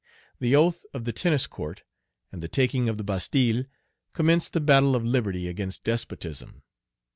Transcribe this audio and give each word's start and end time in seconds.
The 0.39 0.55
oath 0.55 0.83
of 0.95 1.05
the 1.05 1.11
Tennis 1.13 1.45
Court 1.45 1.83
and 2.31 2.41
the 2.41 2.47
taking 2.47 2.89
of 2.89 2.97
the 2.97 3.03
Bastille 3.03 3.65
commenced 4.13 4.53
the 4.53 4.59
battle 4.59 4.95
of 4.95 5.05
liberty 5.05 5.47
against 5.47 5.83
despotism. 5.83 6.63